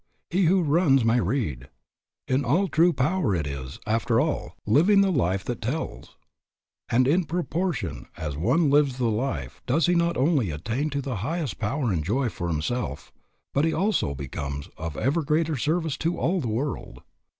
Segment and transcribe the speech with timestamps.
[0.31, 1.69] He who runs may read.
[2.27, 6.15] In all true power it is, after all, living the life that tells.
[6.89, 11.17] And in proportion as one lives the life does he not only attain to the
[11.17, 13.11] highest power and joy for himself,
[13.53, 17.03] but he also becomes of ever greater service to all the world.